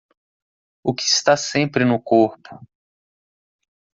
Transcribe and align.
O 0.83 0.95
que 0.95 1.03
está 1.03 1.37
sempre 1.37 1.85
no 1.85 2.01
corpo? 2.01 2.59